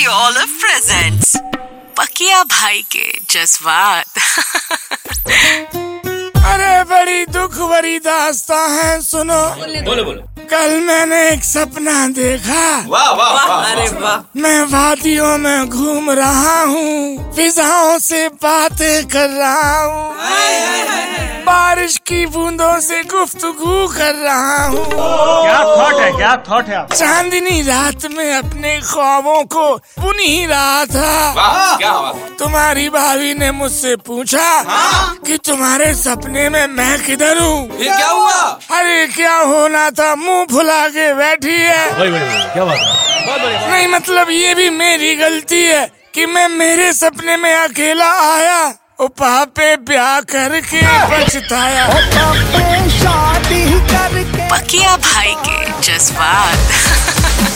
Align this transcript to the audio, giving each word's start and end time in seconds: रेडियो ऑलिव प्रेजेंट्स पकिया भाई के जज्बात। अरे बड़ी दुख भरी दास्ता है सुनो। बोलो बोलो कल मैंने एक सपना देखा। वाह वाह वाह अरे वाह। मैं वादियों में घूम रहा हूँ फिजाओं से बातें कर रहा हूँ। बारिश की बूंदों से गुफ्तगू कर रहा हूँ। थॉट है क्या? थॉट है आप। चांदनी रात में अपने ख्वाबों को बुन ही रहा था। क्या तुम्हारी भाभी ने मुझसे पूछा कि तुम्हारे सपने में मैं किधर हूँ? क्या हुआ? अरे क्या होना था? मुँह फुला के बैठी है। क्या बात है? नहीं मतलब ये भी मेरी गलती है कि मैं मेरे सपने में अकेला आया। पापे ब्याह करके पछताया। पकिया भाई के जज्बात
रेडियो 0.00 0.12
ऑलिव 0.16 0.52
प्रेजेंट्स 0.60 1.32
पकिया 1.98 2.42
भाई 2.52 2.80
के 2.92 3.08
जज्बात। 3.30 4.18
अरे 6.50 6.84
बड़ी 6.90 7.24
दुख 7.26 7.58
भरी 7.70 7.98
दास्ता 8.00 8.60
है 8.66 9.00
सुनो। 9.02 9.40
बोलो 9.84 10.04
बोलो 10.04 10.22
कल 10.50 10.80
मैंने 10.86 11.20
एक 11.28 11.44
सपना 11.44 12.06
देखा। 12.16 12.64
वाह 12.88 13.10
वाह 13.12 13.32
वाह 13.34 13.70
अरे 13.72 13.88
वाह। 14.00 14.40
मैं 14.40 14.62
वादियों 14.72 15.36
में 15.38 15.68
घूम 15.68 16.10
रहा 16.10 16.60
हूँ 16.62 17.32
फिजाओं 17.36 17.98
से 18.00 18.28
बातें 18.40 19.06
कर 19.08 19.28
रहा 19.28 19.80
हूँ। 19.82 20.08
बारिश 21.44 21.96
की 22.06 22.24
बूंदों 22.32 22.78
से 22.80 23.02
गुफ्तगू 23.04 23.86
कर 23.96 24.14
रहा 24.14 24.64
हूँ। 24.64 24.84
थॉट 25.80 26.00
है 26.00 26.10
क्या? 26.12 26.36
थॉट 26.48 26.68
है 26.68 26.74
आप। 26.76 26.92
चांदनी 26.92 27.60
रात 27.62 28.06
में 28.12 28.32
अपने 28.34 28.76
ख्वाबों 28.80 29.42
को 29.54 29.66
बुन 30.00 30.18
ही 30.18 30.46
रहा 30.46 30.84
था। 30.86 31.76
क्या 31.78 31.92
तुम्हारी 32.38 32.88
भाभी 32.88 33.34
ने 33.34 33.50
मुझसे 33.52 33.94
पूछा 34.06 34.48
कि 35.26 35.36
तुम्हारे 35.46 35.92
सपने 35.94 36.48
में 36.48 36.66
मैं 36.68 36.98
किधर 37.04 37.38
हूँ? 37.38 37.68
क्या 37.76 38.08
हुआ? 38.08 38.40
अरे 38.78 39.06
क्या 39.06 39.36
होना 39.36 39.88
था? 39.90 40.14
मुँह 40.16 40.44
फुला 40.52 40.86
के 40.88 41.12
बैठी 41.14 41.56
है। 41.58 41.86
क्या 42.52 42.64
बात 42.64 42.78
है? 43.40 43.70
नहीं 43.70 43.88
मतलब 43.88 44.30
ये 44.30 44.54
भी 44.54 44.68
मेरी 44.70 45.14
गलती 45.16 45.62
है 45.62 45.86
कि 46.14 46.26
मैं 46.26 46.48
मेरे 46.48 46.92
सपने 46.92 47.36
में 47.36 47.54
अकेला 47.54 48.10
आया। 48.34 48.60
पापे 49.00 49.76
ब्याह 49.88 50.20
करके 50.30 50.80
पछताया। 51.10 51.86
पकिया 55.50 55.58
भाई 55.58 55.72
के 55.72 55.80
जज्बात 55.86 57.49